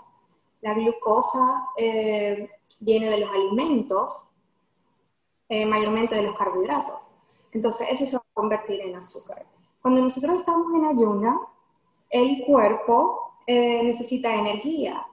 La 0.62 0.74
glucosa 0.74 1.68
eh, 1.78 2.50
viene 2.82 3.10
de 3.10 3.20
los 3.20 3.30
alimentos 3.30 4.37
eh, 5.50 5.66
mayormente 5.66 6.16
de 6.16 6.24
los 6.24 6.36
carbohidratos. 6.36 6.96
Entonces, 7.52 7.88
eso 7.90 8.06
se 8.06 8.18
va 8.18 8.24
a 8.24 8.34
convertir 8.34 8.82
en 8.82 8.96
azúcar. 8.96 9.46
Cuando 9.82 10.02
nosotros 10.02 10.42
estamos 10.42 10.74
en 10.76 10.86
ayuna, 10.86 11.40
el 12.10 12.44
cuerpo 12.46 13.34
eh, 13.46 13.82
necesita 13.84 14.34
energía. 14.34 15.06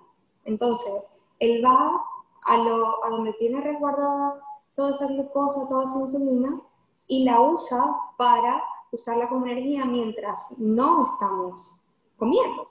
Entonces, 0.45 0.93
él 1.39 1.65
va 1.65 2.05
a, 2.45 2.57
lo, 2.57 3.05
a 3.05 3.11
donde 3.11 3.33
tiene 3.35 3.61
resguardada 3.61 4.41
toda 4.75 4.91
esa 4.91 5.07
glucosa, 5.07 5.69
toda 5.69 5.85
esa 5.85 6.01
insulina, 6.01 6.61
y 7.07 7.25
la 7.25 7.41
usa 7.41 7.83
para 8.17 8.63
usarla 8.91 9.29
como 9.29 9.47
energía 9.47 9.85
mientras 9.85 10.59
no 10.59 11.05
estamos 11.05 11.83
comiendo. 12.17 12.69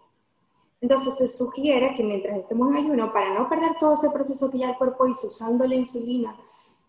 Entonces 0.81 1.15
se 1.17 1.27
sugiere 1.29 1.93
que 1.95 2.03
mientras 2.03 2.37
estemos 2.37 2.69
en 2.69 2.75
ayuno, 2.75 3.13
para 3.13 3.33
no 3.33 3.47
perder 3.47 3.77
todo 3.79 3.93
ese 3.93 4.09
proceso 4.09 4.49
que 4.49 4.57
ya 4.57 4.71
el 4.71 4.77
cuerpo 4.77 5.07
hizo 5.07 5.27
usando 5.27 5.65
la 5.65 5.75
insulina 5.75 6.35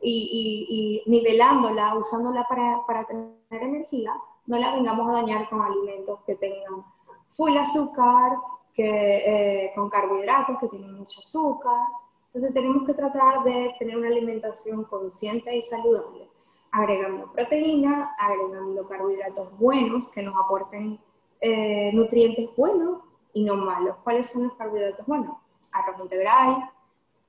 y, 0.05 1.03
nivelándola, 1.07 1.97
usándola 1.97 2.47
para, 2.49 2.81
para, 2.87 3.05
tener 3.05 3.33
energía, 3.51 4.13
no 4.47 4.59
la 4.59 4.73
vengamos 4.73 5.11
a 5.11 5.15
dañar 5.15 5.49
con 5.49 5.63
alimentos 5.63 6.21
que 6.27 6.35
tengan 6.35 6.85
full 7.29 7.57
azúcar, 7.57 8.33
que, 8.75 9.65
eh, 9.65 9.73
con 9.75 9.89
carbohidratos 9.89 10.59
que 10.59 10.69
tienen 10.69 10.95
mucho 10.95 11.21
azúcar. 11.21 11.79
Entonces 12.27 12.53
tenemos 12.53 12.85
que 12.85 12.95
tratar 12.95 13.45
de 13.45 13.75
tener 13.79 13.97
una 13.97 14.09
alimentación 14.09 14.85
consciente 14.85 15.57
y 15.57 15.63
saludable, 15.63 16.29
agregando 16.71 17.33
proteína, 17.33 18.15
agregando 18.19 18.87
carbohidratos 18.87 19.57
buenos 19.59 20.11
que 20.11 20.23
nos 20.23 20.35
aporten 20.37 20.99
eh, 21.41 21.93
nutrientes 21.95 22.51
buenos 22.57 23.03
y 23.33 23.45
no 23.45 23.57
malos. 23.57 23.97
¿Cuáles 24.03 24.31
son 24.31 24.45
los 24.45 24.55
carbohidratos 24.55 25.07
buenos? 25.07 25.37
Arroz 25.73 26.01
integral, 26.01 26.71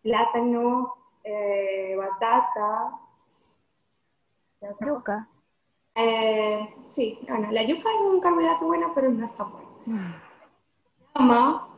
plátano, 0.02 0.96
eh, 1.26 1.96
batata. 1.98 3.00
Yuca. 4.80 5.28
Eh, 5.96 6.76
sí, 6.90 7.20
la 7.28 7.64
yuca 7.64 7.90
es 7.90 8.02
un 8.02 8.20
carbohidrato 8.20 8.66
bueno, 8.66 8.92
pero 8.94 9.10
no 9.10 9.26
está 9.26 9.44
bueno. 9.44 9.70
Llama, 11.16 11.70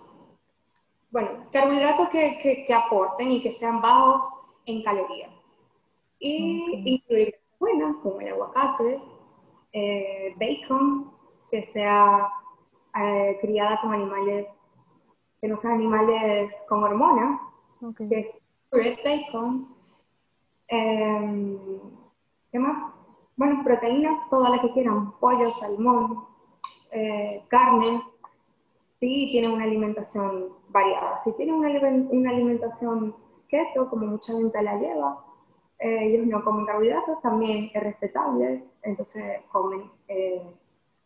bueno, 1.12 1.30
carbohidratos 1.52 2.10
que, 2.10 2.66
que, 2.68 2.74
aporten 2.74 3.32
y 3.32 3.42
que 3.42 3.52
sean 3.52 3.82
bajos 3.82 4.28
en 4.66 4.84
calorías. 4.84 5.32
Y 6.20 6.94
incluir 6.94 7.32
grasas 7.32 7.60
buenas, 7.60 7.96
como 7.98 8.20
el 8.22 8.30
aguacate, 8.30 9.02
eh, 9.72 10.36
bacon, 10.38 11.12
que 11.52 11.64
sea 11.64 12.30
eh, 13.00 13.38
criada 13.40 13.80
con 13.82 13.94
animales, 13.94 14.48
que 15.40 15.48
no 15.48 15.58
sean 15.58 15.74
animales 15.74 16.54
con 16.68 16.84
hormonas, 16.84 17.40
que 17.98 18.26
red 18.72 18.98
bacon, 19.04 19.76
em, 20.68 21.58
¿qué 22.52 22.60
más? 22.60 22.94
Bueno, 23.36 23.64
proteínas, 23.64 24.30
todas 24.30 24.50
las 24.50 24.62
que 24.62 24.72
quieran, 24.74 25.12
pollo, 25.20 25.50
salmón, 25.50 26.26
eh, 26.92 27.44
carne, 27.50 28.02
sí, 29.00 29.30
tienen 29.32 29.52
una 29.52 29.64
alimentación 29.64 30.50
variada. 30.70 31.20
Si 31.24 31.32
tienen 31.34 31.56
una, 31.56 31.70
una 32.10 32.32
alimentación 32.32 33.16
keto, 33.48 33.90
como 33.90 34.08
mucha 34.08 34.34
gente 34.34 34.62
la 34.62 34.76
lleva, 34.76 35.24
eh, 35.80 36.08
ellos 36.08 36.26
no 36.26 36.44
comen 36.44 36.66
carbohidratos, 36.66 37.22
también 37.22 37.70
es 37.74 37.84
respetable, 37.84 38.64
entonces 38.82 39.42
comen, 39.52 39.92
eh, 40.08 40.42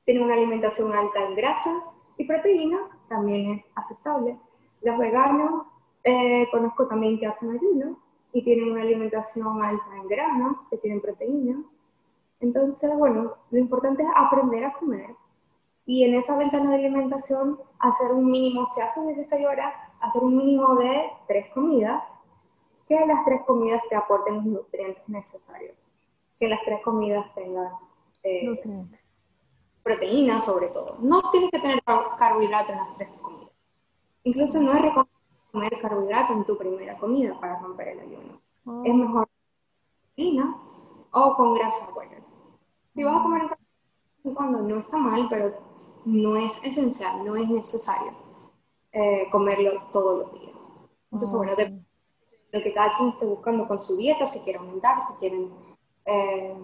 tienen 0.06 0.24
una 0.24 0.34
alimentación 0.34 0.94
alta 0.94 1.24
en 1.24 1.36
grasas 1.36 1.84
y 2.18 2.24
proteínas, 2.24 2.82
también 3.10 3.52
es 3.52 3.66
aceptable. 3.76 4.38
Los 4.82 4.98
veganos 4.98 5.66
eh, 6.04 6.48
conozco 6.52 6.88
también 6.88 7.20
que 7.20 7.28
hacen 7.28 7.52
ayuno 7.52 7.98
y 8.34 8.44
tienen 8.44 8.72
una 8.72 8.82
alimentación 8.82 9.62
alta 9.64 9.96
en 9.96 10.08
granos, 10.08 10.58
que 10.70 10.78
tienen 10.78 11.02
proteína. 11.02 11.64
Entonces, 12.40 12.98
bueno, 12.98 13.36
lo 13.52 13.60
importante 13.60 14.04
es 14.04 14.10
aprender 14.16 14.66
a 14.66 14.74
comer 14.74 15.16
y 15.86 16.04
en 16.04 16.16
esa 16.16 16.38
ventana 16.38 16.72
de 16.72 16.76
alimentación 16.78 17.60
hacer 17.80 18.12
un 18.12 18.30
mínimo, 18.30 18.68
si 18.72 18.82
haces 18.82 19.06
16 19.08 19.46
horas, 19.46 19.74
hacer 20.00 20.24
un 20.24 20.38
mínimo 20.38 20.76
de 20.76 21.10
tres 21.28 21.48
comidas, 21.54 22.04
que 22.88 23.06
las 23.06 23.26
tres 23.26 23.42
comidas 23.46 23.82
te 23.90 23.96
aporten 23.96 24.36
los 24.36 24.46
nutrientes 24.46 25.08
necesarios, 25.08 25.76
que 26.40 26.48
las 26.48 26.62
tres 26.64 26.82
comidas 26.84 27.26
tengas 27.34 27.74
eh, 28.24 28.60
proteínas 29.84 30.46
sobre 30.46 30.68
todo. 30.68 30.98
No 31.00 31.22
tienes 31.32 31.50
que 31.52 31.60
tener 31.60 31.82
carbohidratos 32.18 32.72
en 32.72 32.78
las 32.78 32.94
tres 32.94 33.10
comidas. 33.22 33.52
Incluso 34.24 34.62
no 34.62 34.74
es 34.74 34.82
recomendable 34.82 35.21
comer 35.52 35.80
carbohidratos 35.82 36.36
en 36.38 36.46
tu 36.46 36.58
primera 36.58 36.98
comida 36.98 37.40
para 37.40 37.60
romper 37.60 37.90
el 37.90 38.00
ayuno. 38.00 38.42
Oh. 38.66 38.84
Es 38.86 38.94
mejor 38.94 39.28
proteína 40.08 40.56
o 41.12 41.36
con 41.36 41.56
grasa 41.56 41.92
buena. 41.94 42.18
Si 42.96 43.04
vas 43.04 43.20
a 43.20 43.24
comer 43.24 43.42
cuando 44.36 44.62
no 44.62 44.80
está 44.80 44.98
mal, 44.98 45.28
pero 45.30 45.54
no 46.06 46.36
es 46.38 46.64
esencial, 46.64 47.26
no 47.26 47.36
es 47.36 47.50
necesario 47.50 48.14
eh, 48.92 49.28
comerlo 49.32 49.84
todos 49.92 50.20
los 50.20 50.34
días. 50.34 50.56
Entonces, 51.12 51.38
bueno, 51.38 51.56
de 51.56 51.82
lo 52.52 52.64
que 52.64 52.74
cada 52.74 52.94
quien 52.94 53.10
esté 53.10 53.26
buscando 53.26 53.68
con 53.68 53.80
su 53.80 53.98
dieta, 53.98 54.26
si 54.26 54.40
quiere 54.42 54.60
aumentar, 54.60 55.00
si 55.00 55.14
quieren 55.20 55.52
eh, 56.06 56.56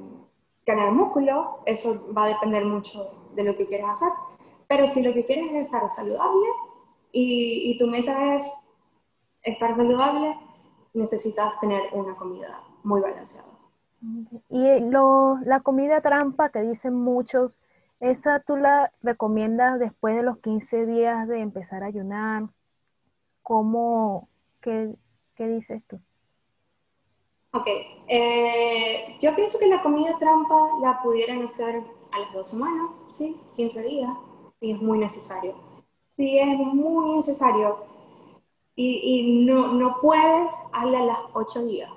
ganar 0.66 0.92
músculo, 0.92 1.60
eso 1.66 2.14
va 2.14 2.26
a 2.26 2.30
depender 2.30 2.66
mucho 2.66 3.12
de 3.34 3.44
lo 3.44 3.56
que 3.56 3.66
quieres 3.66 3.88
hacer. 3.88 4.10
Pero 4.68 4.86
si 4.88 5.02
lo 5.02 5.14
que 5.14 5.26
quieres 5.26 5.52
es 5.52 5.66
estar 5.66 5.88
saludable 5.90 6.48
y, 7.12 7.72
y 7.72 7.78
tu 7.78 7.88
meta 7.88 8.36
es 8.36 8.67
estar 9.48 9.76
saludable, 9.76 10.38
necesitas 10.94 11.60
tener 11.60 11.82
una 11.94 12.16
comida 12.16 12.62
muy 12.84 13.02
balanceada. 13.02 13.48
Y 14.50 14.80
lo, 14.82 15.38
la 15.44 15.62
comida 15.62 16.02
trampa 16.02 16.50
que 16.50 16.62
dicen 16.62 16.94
muchos, 16.94 17.56
¿esa 18.00 18.40
tú 18.42 18.58
la 18.58 18.92
recomiendas 19.02 19.80
después 19.80 20.16
de 20.16 20.24
los 20.24 20.38
15 20.40 20.86
días 20.86 21.28
de 21.28 21.42
empezar 21.42 21.84
a 21.84 21.88
ayunar? 21.88 22.44
¿Cómo, 23.42 24.28
qué, 24.62 24.94
qué 25.36 25.48
dices 25.48 25.82
tú? 25.88 26.00
Ok, 27.54 27.68
eh, 28.08 29.18
yo 29.20 29.34
pienso 29.34 29.58
que 29.58 29.68
la 29.68 29.82
comida 29.82 30.18
trampa 30.20 30.56
la 30.82 31.02
pudieran 31.02 31.42
hacer 31.44 31.82
a 32.12 32.20
las 32.20 32.34
dos 32.34 32.50
semanas, 32.50 32.92
¿sí? 33.08 33.40
15 33.56 33.82
días, 33.84 34.12
si 34.60 34.72
es 34.72 34.82
muy 34.82 35.00
necesario. 35.00 35.56
Si 36.16 36.38
es 36.38 36.58
muy 36.58 37.16
necesario 37.16 37.97
y, 38.78 39.02
y 39.04 39.44
no, 39.44 39.74
no, 39.74 39.98
puedes, 40.00 40.56
hazla 40.72 41.00
a 41.00 41.06
las 41.06 41.20
8 41.34 41.66
días. 41.66 41.92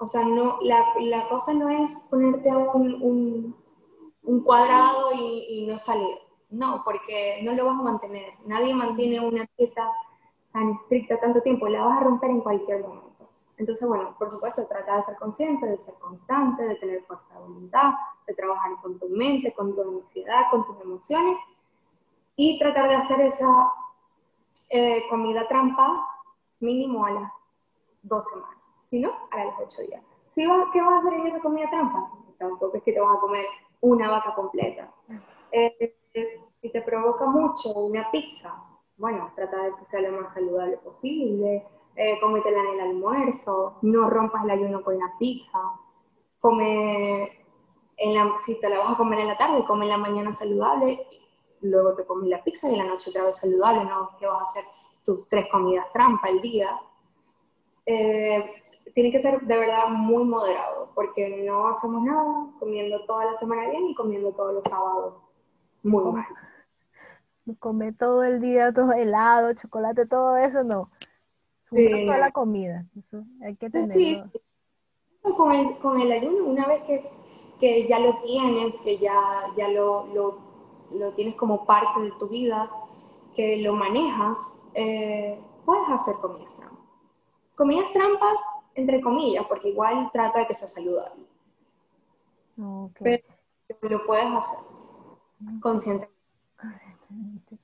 O 0.00 0.06
sea, 0.06 0.24
no, 0.24 0.58
la, 0.62 0.86
la 1.00 1.28
cosa 1.28 1.52
no 1.52 1.68
es 1.68 2.06
ponerte 2.10 2.48
un, 2.48 3.02
un, 3.02 3.56
un 4.22 4.40
cuadrado 4.40 5.12
y, 5.12 5.44
y, 5.50 5.66
no 5.66 5.78
salir. 5.78 6.16
No, 6.48 6.80
porque 6.82 7.40
no 7.42 7.52
lo 7.52 7.66
vas 7.66 7.78
a 7.78 7.82
mantener. 7.82 8.32
Nadie 8.46 8.74
mantiene 8.74 9.20
una 9.20 9.46
dieta 9.58 9.86
tan 10.50 10.70
estricta 10.70 11.20
tanto 11.20 11.42
tiempo. 11.42 11.68
La 11.68 11.84
vas 11.84 11.98
a 11.98 12.04
romper 12.04 12.30
en 12.30 12.40
cualquier 12.40 12.80
momento. 12.80 13.28
Entonces, 13.58 13.86
bueno, 13.86 14.14
por 14.18 14.30
supuesto, 14.30 14.64
trata 14.66 14.96
de 14.96 15.04
ser 15.04 15.16
consciente, 15.16 15.66
de 15.66 15.78
ser 15.78 15.94
constante, 15.94 16.64
de 16.64 16.76
tener 16.76 17.02
fuerza 17.02 17.34
de 17.34 17.40
voluntad, 17.40 17.92
de 18.26 18.34
trabajar 18.34 18.72
con 18.80 18.98
tu 18.98 19.10
mente, 19.10 19.52
con 19.52 19.74
tu 19.74 19.82
ansiedad, 19.82 20.44
con 20.50 20.64
tus 20.64 20.80
emociones 20.80 21.36
y 22.34 22.58
tratar 22.58 22.88
de 22.88 22.94
hacer 22.94 23.20
esa 23.20 23.70
eh, 24.68 25.02
comida 25.08 25.46
trampa 25.48 26.06
mínimo 26.60 27.04
a 27.04 27.10
las 27.12 27.32
dos 28.02 28.26
semanas, 28.26 28.58
si 28.90 29.00
no, 29.00 29.12
a 29.30 29.44
las 29.44 29.54
ocho 29.60 29.82
días. 29.82 30.02
¿Qué 30.34 30.46
vas 30.46 30.68
a 30.74 30.98
hacer 30.98 31.14
en 31.14 31.26
esa 31.26 31.40
comida 31.40 31.68
trampa? 31.70 32.10
Tampoco 32.38 32.76
es 32.76 32.82
que 32.82 32.92
te 32.92 33.00
vas 33.00 33.16
a 33.16 33.20
comer 33.20 33.44
una 33.80 34.10
vaca 34.10 34.34
completa. 34.34 34.88
Eh, 35.50 35.96
si 36.60 36.70
te 36.70 36.82
provoca 36.82 37.26
mucho 37.26 37.72
una 37.74 38.10
pizza, 38.10 38.54
bueno, 38.96 39.30
trata 39.34 39.62
de 39.64 39.74
que 39.76 39.84
sea 39.84 40.00
lo 40.00 40.20
más 40.20 40.34
saludable 40.34 40.76
posible, 40.78 41.66
eh, 41.96 42.20
cómetela 42.20 42.60
en 42.60 42.74
el 42.74 42.80
almuerzo, 42.80 43.78
no 43.82 44.08
rompas 44.08 44.44
el 44.44 44.50
ayuno 44.50 44.82
con 44.82 44.98
la 44.98 45.12
pizza, 45.18 45.58
come, 46.40 47.44
en 47.96 48.14
la, 48.14 48.34
si 48.38 48.60
te 48.60 48.68
la 48.68 48.78
vas 48.78 48.92
a 48.92 48.96
comer 48.96 49.20
en 49.20 49.28
la 49.28 49.36
tarde, 49.36 49.64
come 49.64 49.86
en 49.86 49.90
la 49.90 49.98
mañana 49.98 50.34
saludable 50.34 51.06
luego 51.62 51.94
te 51.94 52.04
comes 52.04 52.28
la 52.28 52.42
pizza 52.42 52.68
y 52.68 52.72
en 52.72 52.78
la 52.78 52.84
noche 52.84 53.10
otra 53.10 53.24
vez 53.24 53.36
saludable, 53.36 53.84
no 53.84 54.10
que 54.18 54.26
vas 54.26 54.40
a 54.40 54.44
hacer 54.44 54.64
tus 55.04 55.28
tres 55.28 55.46
comidas 55.50 55.86
trampa 55.92 56.28
al 56.28 56.40
día. 56.40 56.78
Eh, 57.86 58.62
tiene 58.94 59.12
que 59.12 59.20
ser 59.20 59.40
de 59.40 59.56
verdad 59.56 59.88
muy 59.88 60.24
moderado, 60.24 60.90
porque 60.94 61.44
no 61.46 61.68
hacemos 61.68 62.02
nada 62.02 62.46
comiendo 62.58 63.04
toda 63.06 63.26
la 63.26 63.34
semana 63.34 63.68
bien 63.70 63.86
y 63.88 63.94
comiendo 63.94 64.32
todos 64.32 64.54
los 64.54 64.64
sábados 64.64 65.14
muy 65.82 66.12
mal. 66.12 66.26
Comer 67.58 67.94
todo 67.96 68.24
el 68.24 68.40
día, 68.40 68.72
todo 68.72 68.92
helado, 68.92 69.54
chocolate, 69.54 70.06
todo 70.06 70.36
eso, 70.36 70.64
no. 70.64 70.90
Sí, 71.70 72.06
toda 72.06 72.18
la 72.18 72.30
comida, 72.30 72.86
eso 72.98 73.24
hay 73.42 73.56
que 73.56 73.70
tenerlo. 73.70 73.94
Sí, 73.94 74.16
sí. 74.16 74.40
Con, 75.36 75.52
el, 75.52 75.78
con 75.78 76.00
el 76.00 76.10
ayuno, 76.12 76.44
una 76.44 76.66
vez 76.66 76.82
que, 76.82 77.10
que 77.60 77.86
ya 77.86 77.98
lo 77.98 78.18
tienes, 78.20 78.76
que 78.82 78.98
ya, 78.98 79.14
ya 79.56 79.68
lo, 79.68 80.06
lo 80.14 80.47
lo 80.92 81.12
tienes 81.12 81.34
como 81.34 81.64
parte 81.64 82.00
de 82.00 82.12
tu 82.12 82.28
vida, 82.28 82.70
que 83.34 83.58
lo 83.58 83.74
manejas, 83.74 84.64
eh, 84.74 85.38
puedes 85.64 85.88
hacer 85.88 86.16
comidas 86.16 86.54
trampas. 86.56 86.78
Comidas 87.54 87.92
trampas, 87.92 88.40
entre 88.74 89.00
comillas, 89.00 89.44
porque 89.46 89.68
igual 89.68 90.10
trata 90.12 90.40
de 90.40 90.46
que 90.46 90.54
sea 90.54 90.68
saludable. 90.68 91.24
Pero 93.00 93.22
lo 93.82 94.06
puedes 94.06 94.32
hacer 94.32 94.58
conscientemente. 95.60 97.58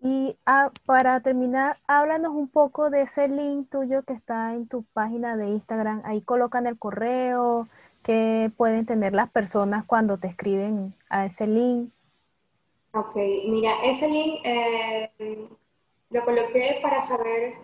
Y 0.00 0.36
ah, 0.46 0.70
para 0.86 1.20
terminar, 1.20 1.78
háblanos 1.88 2.32
un 2.32 2.48
poco 2.48 2.90
de 2.90 3.02
ese 3.02 3.26
link 3.26 3.68
tuyo 3.70 4.02
que 4.02 4.12
está 4.12 4.54
en 4.54 4.68
tu 4.68 4.84
página 4.92 5.36
de 5.36 5.48
Instagram. 5.48 6.02
Ahí 6.04 6.22
colocan 6.22 6.66
el 6.66 6.78
correo 6.78 7.68
que 8.02 8.52
pueden 8.56 8.86
tener 8.86 9.14
las 9.14 9.30
personas 9.30 9.84
cuando 9.84 10.18
te 10.18 10.28
escriben 10.28 10.94
a 11.08 11.26
ese 11.26 11.46
link. 11.46 11.90
Ok, 12.94 13.16
mira, 13.46 13.82
ese 13.84 14.06
link 14.06 14.40
eh, 14.44 15.10
lo 16.10 16.24
coloqué 16.26 16.78
para 16.82 17.00
saber, 17.00 17.54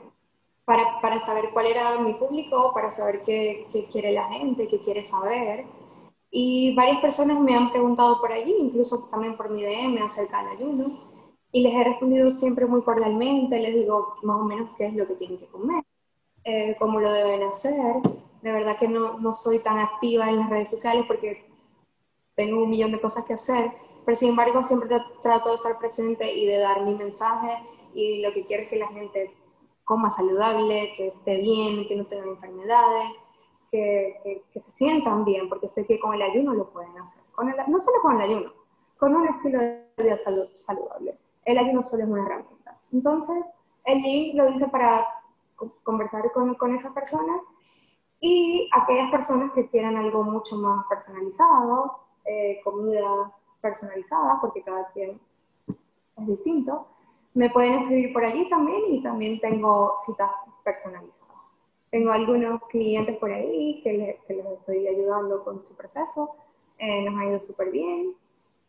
para, 0.64 1.02
para, 1.02 1.20
saber 1.20 1.50
cuál 1.52 1.66
era 1.66 1.98
mi 1.98 2.14
público, 2.14 2.72
para 2.72 2.90
saber 2.90 3.22
qué, 3.24 3.66
quiere 3.92 4.12
la 4.12 4.28
gente, 4.28 4.68
qué 4.68 4.80
quiere 4.80 5.04
saber. 5.04 5.66
Y 6.30 6.74
varias 6.74 7.00
personas 7.00 7.38
me 7.40 7.54
han 7.54 7.70
preguntado 7.70 8.20
por 8.20 8.32
allí, 8.32 8.54
incluso 8.58 9.08
también 9.10 9.36
por 9.36 9.50
mi 9.50 9.62
DM 9.62 10.02
acerca 10.02 10.42
del 10.42 10.56
ayuno, 10.56 10.86
y 11.52 11.60
les 11.60 11.74
he 11.74 11.84
respondido 11.84 12.30
siempre 12.30 12.64
muy 12.64 12.80
cordialmente, 12.82 13.60
les 13.60 13.74
digo 13.74 14.14
más 14.22 14.40
o 14.40 14.44
menos 14.44 14.70
qué 14.78 14.86
es 14.86 14.94
lo 14.94 15.06
que 15.06 15.14
tienen 15.14 15.38
que 15.38 15.46
comer, 15.46 15.84
eh, 16.44 16.74
cómo 16.78 17.00
lo 17.00 17.12
deben 17.12 17.42
hacer. 17.42 17.96
De 18.42 18.52
verdad 18.52 18.78
que 18.78 18.88
no, 18.88 19.18
no 19.20 19.34
soy 19.34 19.58
tan 19.58 19.78
activa 19.78 20.30
en 20.30 20.38
las 20.38 20.48
redes 20.48 20.70
sociales 20.70 21.04
porque 21.06 21.44
tengo 22.34 22.62
un 22.62 22.70
millón 22.70 22.92
de 22.92 23.00
cosas 23.00 23.24
que 23.26 23.34
hacer 23.34 23.72
pero 24.08 24.16
sin 24.16 24.30
embargo 24.30 24.62
siempre 24.62 24.88
trato 25.20 25.50
de 25.50 25.56
estar 25.56 25.78
presente 25.78 26.32
y 26.32 26.46
de 26.46 26.56
dar 26.56 26.80
mi 26.80 26.94
mensaje 26.94 27.58
y 27.92 28.22
lo 28.22 28.32
que 28.32 28.42
quiero 28.42 28.62
es 28.62 28.70
que 28.70 28.78
la 28.78 28.88
gente 28.88 29.34
coma 29.84 30.10
saludable, 30.10 30.94
que 30.96 31.08
esté 31.08 31.36
bien, 31.36 31.86
que 31.86 31.94
no 31.94 32.06
tenga 32.06 32.24
enfermedades, 32.24 33.10
que, 33.70 34.42
que, 34.50 34.60
se 34.60 34.70
sientan 34.70 35.26
bien, 35.26 35.50
porque 35.50 35.68
sé 35.68 35.86
que 35.86 36.00
con 36.00 36.14
el 36.14 36.22
ayuno 36.22 36.54
lo 36.54 36.70
pueden 36.70 36.96
hacer. 36.96 37.22
Con 37.32 37.50
el, 37.50 37.56
no 37.66 37.82
solo 37.82 38.00
con 38.00 38.16
el 38.16 38.22
ayuno, 38.22 38.50
con 38.96 39.14
un 39.14 39.28
estilo 39.28 39.58
de 39.58 39.84
vida 39.98 40.16
saludable. 40.54 41.18
El 41.44 41.58
ayuno 41.58 41.82
solo 41.82 42.04
es 42.04 42.08
una 42.08 42.24
herramienta. 42.24 42.80
Entonces, 42.90 43.44
el 43.84 44.00
link 44.00 44.36
lo 44.36 44.48
hice 44.48 44.68
para 44.68 45.06
conversar 45.82 46.32
con, 46.32 46.54
con 46.54 46.74
esas 46.74 46.94
personas 46.94 47.42
y 48.20 48.70
aquellas 48.72 49.10
personas 49.10 49.52
que 49.52 49.68
quieran 49.68 49.96
algo 49.96 50.22
mucho 50.22 50.56
más 50.56 50.86
personalizado, 50.88 51.98
eh, 52.24 52.62
comidas 52.64 53.32
personalizadas, 53.60 54.38
porque 54.40 54.62
cada 54.62 54.86
quien 54.92 55.20
es 55.68 56.26
distinto. 56.26 56.86
Me 57.34 57.50
pueden 57.50 57.74
escribir 57.74 58.12
por 58.12 58.24
allí 58.24 58.48
también 58.48 58.82
y 58.88 59.02
también 59.02 59.40
tengo 59.40 59.94
citas 60.04 60.30
personalizadas. 60.64 61.18
Tengo 61.90 62.12
algunos 62.12 62.60
clientes 62.68 63.16
por 63.16 63.32
ahí 63.32 63.80
que, 63.82 63.92
les 64.28 64.46
estoy 64.46 64.86
ayudando 64.86 65.42
con 65.42 65.62
su 65.62 65.74
proceso, 65.74 66.34
eh, 66.78 67.08
nos 67.08 67.18
ha 67.18 67.26
ido 67.26 67.40
súper 67.40 67.70
bien. 67.70 68.14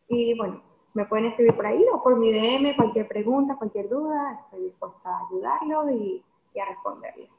Y 0.07 0.37
bueno, 0.37 0.61
me 0.93 1.05
pueden 1.05 1.25
escribir 1.25 1.55
por 1.55 1.65
ahí 1.65 1.83
o 1.93 2.01
por 2.01 2.15
mi 2.17 2.31
DM, 2.31 2.75
cualquier 2.75 3.07
pregunta, 3.07 3.55
cualquier 3.55 3.89
duda, 3.89 4.39
estoy 4.45 4.63
dispuesta 4.65 5.09
a 5.09 5.27
ayudarlo 5.27 5.91
y, 5.91 6.23
a 6.59 6.65
responderle. 6.65 7.29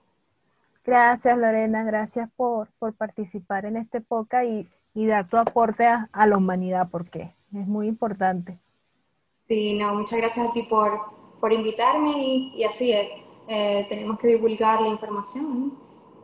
Gracias 0.84 1.36
Lorena, 1.36 1.84
gracias 1.84 2.30
por, 2.36 2.68
por 2.78 2.94
participar 2.94 3.66
en 3.66 3.76
este 3.76 4.00
podcast 4.00 4.46
y, 4.46 4.68
y 4.94 5.06
dar 5.06 5.28
tu 5.28 5.36
aporte 5.36 5.86
a, 5.86 6.08
a 6.10 6.26
la 6.26 6.38
humanidad, 6.38 6.88
porque 6.90 7.34
es 7.52 7.66
muy 7.66 7.88
importante. 7.88 8.58
Sí, 9.48 9.76
no, 9.76 9.94
muchas 9.94 10.18
gracias 10.20 10.48
a 10.48 10.52
ti 10.52 10.62
por, 10.62 11.00
por 11.40 11.52
invitarme 11.52 12.12
y, 12.54 12.64
así 12.64 12.92
es. 12.92 13.08
Eh, 13.48 13.84
tenemos 13.88 14.18
que 14.18 14.28
divulgar 14.28 14.80
la 14.80 14.88
información, 14.88 15.76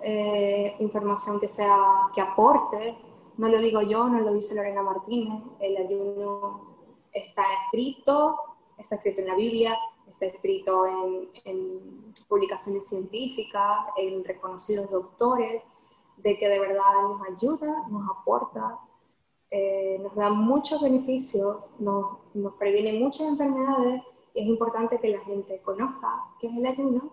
eh, 0.02 0.76
información 0.78 1.40
que 1.40 1.48
sea, 1.48 1.76
que 2.14 2.20
aporte. 2.20 2.96
No 3.36 3.48
lo 3.48 3.58
digo 3.58 3.82
yo, 3.82 4.08
no 4.08 4.20
lo 4.20 4.32
dice 4.32 4.54
Lorena 4.54 4.82
Martínez. 4.82 5.42
El 5.58 5.76
ayuno 5.76 6.76
está 7.12 7.42
escrito, 7.64 8.38
está 8.78 8.94
escrito 8.94 9.22
en 9.22 9.26
la 9.26 9.34
Biblia, 9.34 9.76
está 10.08 10.26
escrito 10.26 10.86
en, 10.86 11.28
en 11.44 12.12
publicaciones 12.28 12.88
científicas, 12.88 13.86
en 13.96 14.24
reconocidos 14.24 14.90
doctores, 14.90 15.62
de 16.18 16.38
que 16.38 16.48
de 16.48 16.60
verdad 16.60 17.02
nos 17.02 17.22
ayuda, 17.28 17.88
nos 17.88 18.08
aporta 18.08 18.78
eh, 19.50 19.98
nos 20.02 20.14
da 20.14 20.30
muchos 20.30 20.82
beneficios, 20.82 21.58
nos, 21.78 22.18
nos, 22.34 22.54
previene 22.54 22.98
muchas 22.98 23.28
enfermedades 23.28 24.02
y 24.34 24.40
es 24.40 24.46
importante 24.46 24.98
que 24.98 25.08
la 25.08 25.20
gente 25.20 25.60
conozca 25.62 26.08
qué 26.40 26.48
es 26.48 26.56
el 26.56 26.66
ayuno 26.66 27.10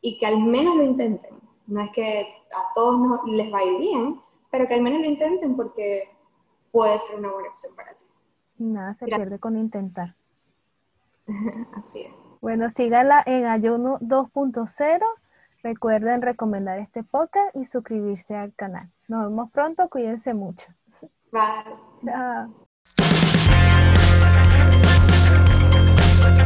y 0.00 0.18
que 0.18 0.26
al 0.26 0.38
menos 0.38 0.76
lo 0.76 0.82
intenten. 0.82 1.36
No 1.66 1.82
es 1.82 1.90
que 1.92 2.20
a 2.20 2.74
todos 2.74 2.98
no, 2.98 3.22
les 3.26 3.52
va 3.52 3.58
a 3.58 3.64
ir 3.64 3.78
bien, 3.78 4.20
pero 4.50 4.66
que 4.66 4.74
al 4.74 4.82
menos 4.82 5.00
lo 5.00 5.06
intenten 5.06 5.56
porque 5.56 6.08
puede 6.72 6.98
ser 7.00 7.18
una 7.18 7.32
buena 7.32 7.48
opción 7.48 7.74
para 7.76 7.94
ti. 7.94 8.04
Nada 8.58 8.94
se 8.94 9.06
pierde 9.06 9.38
con 9.38 9.56
intentar. 9.56 10.14
Así 11.74 12.02
es. 12.02 12.12
Bueno, 12.40 12.70
síganla 12.70 13.22
en 13.26 13.46
Ayuno 13.46 13.98
2.0. 14.00 15.00
Recuerden 15.62 16.22
recomendar 16.22 16.78
este 16.78 17.02
podcast 17.02 17.54
y 17.56 17.64
suscribirse 17.64 18.36
al 18.36 18.54
canal. 18.54 18.88
Nos 19.08 19.24
vemos 19.24 19.50
pronto, 19.50 19.88
cuídense 19.88 20.32
mucho. 20.32 20.68
Vai. 21.32 21.62
Tchau. 22.04 22.65